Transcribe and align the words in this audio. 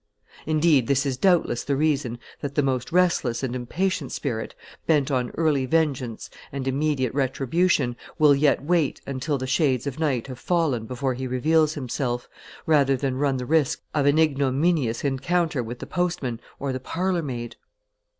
Indeed, 0.47 0.87
this 0.87 1.05
is 1.05 1.15
doubtless 1.15 1.63
the 1.63 1.75
reason 1.75 2.17
that 2.39 2.55
the 2.55 2.63
most 2.63 2.91
restless 2.91 3.43
and 3.43 3.55
impatient 3.55 4.11
spirit, 4.11 4.55
bent 4.87 5.11
on 5.11 5.29
early 5.37 5.67
vengeance 5.67 6.27
and 6.51 6.67
immediate 6.67 7.13
retribution, 7.13 7.95
will 8.17 8.33
yet 8.33 8.63
wait 8.63 8.99
until 9.05 9.37
the 9.37 9.45
shades 9.45 9.85
of 9.85 9.99
night 9.99 10.25
have 10.25 10.39
fallen 10.39 10.87
before 10.87 11.13
he 11.13 11.27
reveals 11.27 11.75
himself, 11.75 12.27
rather 12.65 12.97
than 12.97 13.17
run 13.19 13.37
the 13.37 13.45
risk 13.45 13.83
of 13.93 14.07
an 14.07 14.17
ignominious 14.17 15.03
encounter 15.03 15.61
with 15.61 15.77
the 15.77 15.85
postman 15.85 16.39
or 16.59 16.73
the 16.73 16.79
parlour 16.79 17.21
maid. 17.21 17.55